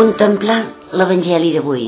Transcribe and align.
Contemplar 0.00 0.60
l'Evangeli 0.96 1.50
d'avui. 1.52 1.86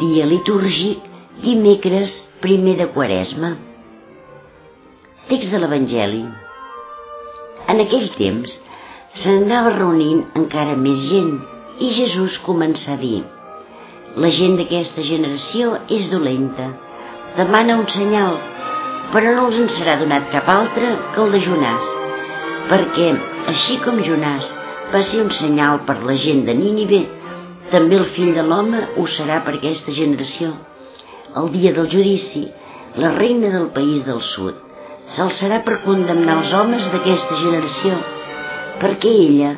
Dia 0.00 0.24
litúrgic, 0.26 1.04
dimecres, 1.44 2.14
primer 2.42 2.72
de 2.80 2.86
Quaresma. 2.94 3.50
Text 5.28 5.52
de 5.52 5.60
l'Evangeli. 5.62 6.24
En 7.70 7.82
aquell 7.84 8.08
temps 8.16 8.56
s'anava 9.20 9.70
reunint 9.76 10.24
encara 10.40 10.74
més 10.86 11.04
gent 11.12 11.30
i 11.78 11.92
Jesús 12.00 12.40
començà 12.48 12.96
a 12.96 13.02
dir 13.04 13.22
La 14.24 14.32
gent 14.40 14.58
d'aquesta 14.58 15.06
generació 15.12 15.78
és 16.00 16.10
dolenta, 16.10 16.72
demana 17.38 17.78
un 17.84 17.86
senyal, 17.98 18.40
però 19.14 19.38
no 19.38 19.46
els 19.46 19.62
en 19.62 19.70
serà 19.78 19.94
donat 20.02 20.26
cap 20.34 20.50
altre 20.58 20.90
que 21.14 21.22
el 21.22 21.38
de 21.38 21.46
Jonàs, 21.46 21.96
perquè, 22.74 23.08
així 23.54 23.78
com 23.86 24.02
Jonàs 24.10 24.50
va 24.94 25.02
ser 25.02 25.24
un 25.24 25.30
senyal 25.34 25.80
per 25.88 25.96
la 26.06 26.14
gent 26.24 26.44
de 26.46 26.54
Nínive, 26.54 27.00
també 27.72 27.96
el 27.98 28.06
fill 28.16 28.34
de 28.36 28.44
l'home 28.46 28.82
ho 29.00 29.06
serà 29.10 29.40
per 29.46 29.56
aquesta 29.56 29.94
generació. 29.96 30.52
El 31.40 31.50
dia 31.54 31.72
del 31.74 31.88
judici, 31.90 32.44
la 33.02 33.10
reina 33.16 33.50
del 33.54 33.72
país 33.74 34.04
del 34.06 34.20
sud 34.22 34.60
s'alçarà 35.14 35.58
per 35.64 35.80
condemnar 35.84 36.38
els 36.40 36.52
homes 36.56 36.86
d'aquesta 36.92 37.40
generació, 37.40 37.96
perquè 38.80 39.10
ella 39.24 39.50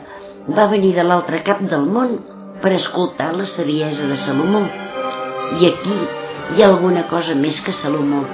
va 0.56 0.66
venir 0.72 0.94
de 0.96 1.04
l'altre 1.06 1.42
cap 1.46 1.60
del 1.72 1.84
món 1.98 2.16
per 2.62 2.72
escoltar 2.78 3.28
la 3.36 3.46
saviesa 3.52 4.08
de 4.08 4.16
Salomó. 4.22 4.64
I 5.60 5.68
aquí 5.68 5.98
hi 6.56 6.62
ha 6.62 6.70
alguna 6.70 7.04
cosa 7.12 7.36
més 7.38 7.60
que 7.60 7.76
Salomó. 7.76 8.24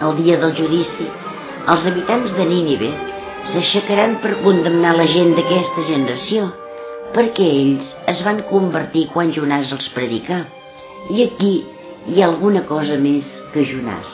El 0.00 0.16
dia 0.18 0.40
del 0.42 0.56
judici, 0.58 1.06
els 1.70 1.86
habitants 1.86 2.34
de 2.36 2.50
Nínive 2.50 2.90
s'aixecaran 3.50 4.18
per 4.22 4.36
condemnar 4.44 4.92
la 4.96 5.06
gent 5.10 5.32
d'aquesta 5.36 5.84
generació, 5.88 6.46
perquè 7.14 7.46
ells 7.60 7.88
es 8.12 8.22
van 8.26 8.42
convertir 8.50 9.08
quan 9.14 9.32
Jonàs 9.34 9.72
els 9.74 9.88
predicà. 9.94 10.44
I 11.10 11.24
aquí 11.26 11.54
hi 12.06 12.20
ha 12.20 12.28
alguna 12.28 12.62
cosa 12.68 12.98
més 13.00 13.26
que 13.54 13.64
Jonàs. 13.66 14.12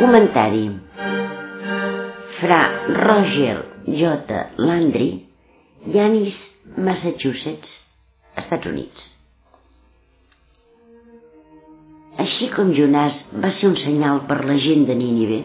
Comentari 0.00 0.66
Fra 2.40 2.60
Roger 2.88 3.56
J. 3.86 4.44
Landry, 4.56 5.10
Yanis, 5.96 6.38
Massachusetts, 6.76 7.72
Estats 8.36 8.68
Units. 8.70 9.19
Així 12.20 12.50
com 12.52 12.74
Jonàs 12.76 13.22
va 13.42 13.50
ser 13.56 13.70
un 13.70 13.78
senyal 13.80 14.24
per 14.28 14.42
la 14.44 14.58
gent 14.60 14.84
de 14.88 14.96
Nínive, 14.98 15.40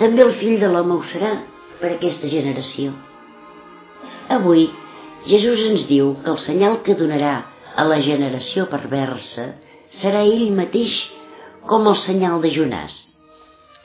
també 0.00 0.24
el 0.24 0.32
fill 0.40 0.58
de 0.62 0.68
l'home 0.72 0.96
ho 0.96 1.02
serà 1.10 1.30
per 1.80 1.92
aquesta 1.94 2.30
generació. 2.32 2.94
Avui, 4.36 4.68
Jesús 5.28 5.60
ens 5.68 5.86
diu 5.90 6.14
que 6.24 6.32
el 6.32 6.38
senyal 6.40 6.80
que 6.86 6.96
donarà 6.98 7.34
a 7.76 7.84
la 7.84 8.00
generació 8.06 8.66
perversa 8.72 9.46
serà 10.00 10.22
ell 10.24 10.48
mateix 10.56 10.96
com 11.68 11.86
el 11.90 11.98
senyal 12.00 12.40
de 12.40 12.52
Jonàs. 12.54 12.96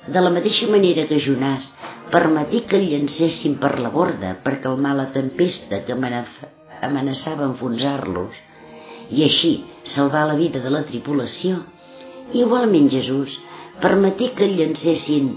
De 0.08 0.22
la 0.22 0.32
mateixa 0.32 0.70
manera 0.72 1.08
que 1.10 1.20
Jonàs 1.28 1.68
permetí 2.14 2.62
que 2.70 2.80
el 2.80 2.90
llancessin 2.92 3.60
per 3.62 3.74
la 3.82 3.92
borda 3.94 4.36
per 4.46 4.60
calmar 4.64 4.96
la 4.96 5.10
tempesta 5.14 5.82
que 5.86 5.96
amenaçava 5.98 7.50
enfonsar-los 7.50 8.44
i 9.12 9.26
així 9.26 9.54
salvar 9.84 10.26
la 10.30 10.38
vida 10.38 10.62
de 10.62 10.72
la 10.74 10.86
tripulació, 10.86 11.64
Igualment 12.34 12.90
Jesús 12.90 13.38
permeté 13.82 14.32
que 14.34 14.46
el 14.46 14.56
llancessin 14.58 15.36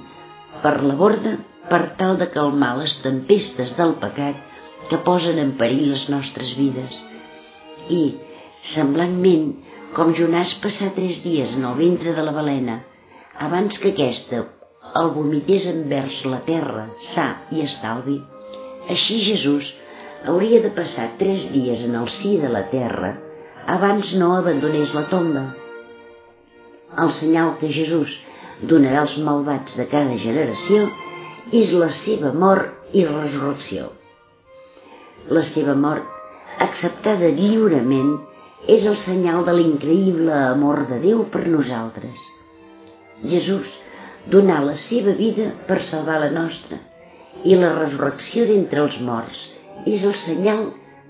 per 0.63 0.79
la 0.83 0.95
borda 0.97 1.37
per 1.69 1.83
tal 2.01 2.17
de 2.21 2.31
calmar 2.33 2.75
les 2.79 2.95
tempestes 3.05 3.75
del 3.77 3.97
pecat 4.03 4.39
que 4.89 5.01
posen 5.05 5.39
en 5.43 5.53
perill 5.61 5.91
les 5.93 6.07
nostres 6.09 6.55
vides. 6.57 6.95
I, 7.93 8.17
semblantment, 8.73 9.51
com 9.97 10.15
Jonàs 10.17 10.55
passà 10.63 10.89
tres 10.97 11.21
dies 11.25 11.55
en 11.57 11.67
el 11.69 11.77
ventre 11.77 12.15
de 12.17 12.25
la 12.25 12.33
balena, 12.33 12.81
abans 13.49 13.79
que 13.83 13.93
aquesta 13.93 14.45
el 14.99 15.13
vomités 15.13 15.67
envers 15.69 16.25
la 16.25 16.41
terra, 16.49 16.89
sa 17.13 17.29
i 17.53 17.61
estalvi, 17.67 18.17
així 18.89 19.21
Jesús 19.27 19.75
hauria 20.27 20.63
de 20.65 20.73
passar 20.75 21.13
tres 21.21 21.51
dies 21.53 21.85
en 21.85 21.95
el 22.01 22.09
si 22.09 22.37
de 22.41 22.49
la 22.51 22.65
terra 22.73 23.13
abans 23.69 24.15
no 24.17 24.35
abandonés 24.35 24.95
la 24.97 25.05
tomba 25.13 25.45
el 26.97 27.13
senyal 27.13 27.57
que 27.61 27.71
Jesús 27.73 28.15
donarà 28.71 29.05
als 29.05 29.17
malvats 29.23 29.77
de 29.79 29.87
cada 29.91 30.17
generació 30.23 30.89
és 31.53 31.73
la 31.73 31.91
seva 31.95 32.33
mort 32.33 32.97
i 32.97 33.05
resurrecció. 33.07 33.91
La 35.29 35.43
seva 35.45 35.75
mort, 35.77 36.07
acceptada 36.65 37.29
lliurement, 37.37 38.17
és 38.67 38.87
el 38.91 38.97
senyal 39.05 39.45
de 39.47 39.55
l'increïble 39.55 40.35
amor 40.49 40.87
de 40.89 40.99
Déu 41.05 41.23
per 41.33 41.45
nosaltres. 41.47 42.19
Jesús 43.23 43.71
donà 44.33 44.59
la 44.65 44.75
seva 44.77 45.15
vida 45.19 45.53
per 45.69 45.81
salvar 45.87 46.19
la 46.25 46.33
nostra 46.35 46.81
i 47.45 47.55
la 47.57 47.71
resurrecció 47.77 48.47
d'entre 48.49 48.83
els 48.85 48.99
morts 49.01 49.47
és 49.87 50.05
el 50.05 50.15
senyal 50.27 50.65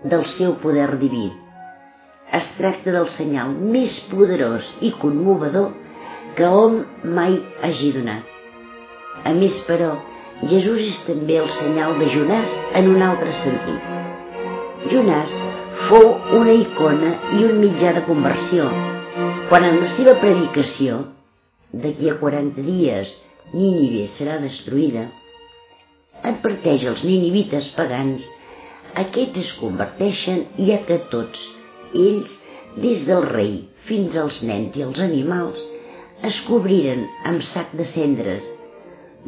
del 0.04 0.26
seu 0.36 0.54
poder 0.62 0.90
diví 1.00 1.28
es 2.32 2.46
tracta 2.58 2.92
del 2.92 3.08
senyal 3.12 3.54
més 3.74 3.94
poderós 4.10 4.66
i 4.84 4.90
conmovedor 5.02 5.70
que 6.36 6.48
hom 6.48 6.82
mai 7.16 7.38
hagi 7.64 7.92
donat. 7.96 8.26
A 9.24 9.32
més, 9.34 9.56
però, 9.66 9.94
Jesús 10.44 10.82
és 10.84 10.98
també 11.06 11.38
el 11.42 11.48
senyal 11.50 11.96
de 11.98 12.10
Jonàs 12.12 12.52
en 12.78 12.90
un 12.92 13.02
altre 13.02 13.32
sentit. 13.40 13.88
Jonàs 14.92 15.32
fou 15.88 16.12
una 16.38 16.54
icona 16.54 17.14
i 17.38 17.42
un 17.48 17.58
mitjà 17.62 17.94
de 17.96 18.04
conversió, 18.06 18.68
quan 19.48 19.66
en 19.66 19.80
la 19.82 19.88
seva 19.96 20.14
predicació, 20.22 21.00
d'aquí 21.72 22.12
a 22.12 22.18
40 22.20 22.64
dies 22.64 23.16
Nínive 23.48 24.04
serà 24.12 24.36
destruïda, 24.42 25.06
adverteix 26.30 26.84
els 26.90 27.04
ninivites 27.08 27.70
pagans, 27.72 28.26
aquests 29.02 29.40
es 29.40 29.52
converteixen 29.56 30.44
ja 30.68 30.82
que 30.84 30.98
tots 31.12 31.46
ells, 31.94 32.36
des 32.76 33.04
del 33.06 33.24
rei 33.26 33.54
fins 33.88 34.16
als 34.20 34.42
nens 34.44 34.76
i 34.78 34.84
els 34.84 35.00
animals, 35.02 35.58
es 36.28 36.38
cobriren 36.46 37.04
amb 37.30 37.44
sac 37.46 37.72
de 37.78 37.86
cendres. 37.86 38.46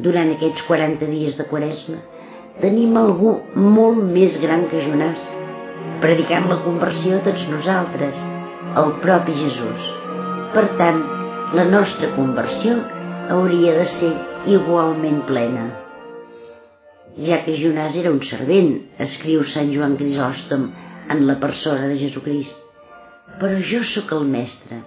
Durant 0.01 0.33
aquests 0.35 0.63
40 0.67 1.07
dies 1.11 1.37
de 1.39 1.45
quaresma 1.49 1.99
tenim 2.61 2.97
algú 2.99 3.37
molt 3.55 4.01
més 4.15 4.35
gran 4.41 4.67
que 4.71 4.83
Jonàs, 4.85 5.23
predicant 6.03 6.49
la 6.51 6.59
conversió 6.65 7.17
a 7.17 7.25
tots 7.25 7.47
nosaltres, 7.49 8.19
el 8.81 8.93
propi 9.03 9.35
Jesús. 9.39 9.87
Per 10.55 10.65
tant, 10.79 10.99
la 11.57 11.65
nostra 11.67 12.11
conversió 12.15 12.77
hauria 13.31 13.77
de 13.79 13.85
ser 13.97 14.11
igualment 14.51 15.21
plena. 15.27 15.69
Ja 17.19 17.41
que 17.45 17.57
Jonàs 17.59 17.97
era 17.99 18.11
un 18.13 18.21
servent, 18.23 18.71
escriu 19.03 19.43
Sant 19.47 19.71
Joan 19.73 19.97
Crisòstom 19.99 20.69
en 21.11 21.27
la 21.27 21.37
persona 21.39 21.87
de 21.91 21.97
Jesucrist. 21.99 22.57
Però 23.39 23.59
jo 23.67 23.81
sóc 23.87 24.11
el 24.15 24.25
mestre, 24.31 24.81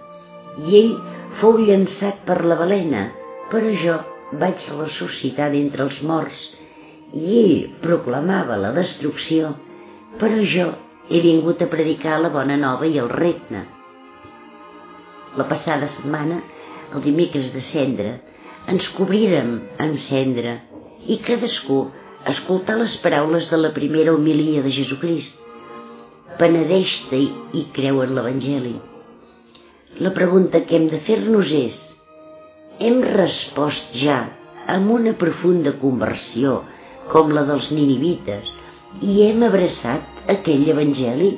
i 0.65 0.77
ell 0.79 0.93
fou 1.41 1.57
llançat 1.59 2.23
per 2.27 2.41
la 2.45 2.57
balena, 2.59 3.07
però 3.51 3.71
jo 3.81 3.97
vaig 4.41 4.63
ressuscitar 4.79 5.51
d'entre 5.53 5.85
els 5.85 6.01
morts, 6.01 6.39
i 7.13 7.37
ell 7.41 7.55
proclamava 7.83 8.57
la 8.59 8.73
destrucció, 8.75 9.53
però 10.19 10.41
jo 10.55 10.71
he 11.09 11.21
vingut 11.21 11.61
a 11.61 11.69
predicar 11.71 12.19
la 12.21 12.31
bona 12.33 12.57
nova 12.57 12.87
i 12.89 12.97
el 13.01 13.09
regne. 13.11 13.65
La 15.37 15.45
passada 15.49 15.89
setmana, 15.91 16.41
el 16.93 17.03
dimecres 17.03 17.51
de 17.53 17.61
cendra, 17.61 18.15
ens 18.71 18.87
cobrirem 18.97 19.57
amb 19.83 19.99
cendra 20.01 20.57
i 21.05 21.19
cadascú 21.21 21.83
escoltar 22.25 22.79
les 22.79 22.95
paraules 23.03 23.49
de 23.51 23.59
la 23.61 23.73
primera 23.75 24.13
homilia 24.15 24.63
de 24.65 24.71
Jesucrist 24.73 25.44
penedeix-te 26.39 27.19
i 27.59 27.65
creu 27.75 28.01
en 28.03 28.15
l'Evangeli. 28.17 28.75
La 30.05 30.11
pregunta 30.15 30.63
que 30.67 30.75
hem 30.77 30.89
de 30.91 30.99
fer-nos 31.07 31.51
és, 31.55 31.77
hem 32.83 32.99
respost 33.05 33.93
ja 33.95 34.17
amb 34.71 34.91
una 34.91 35.13
profunda 35.19 35.75
conversió 35.79 36.57
com 37.11 37.31
la 37.35 37.45
dels 37.47 37.69
ninivites 37.71 38.49
i 39.05 39.21
hem 39.27 39.45
abraçat 39.47 40.31
aquell 40.31 40.67
Evangeli 40.73 41.31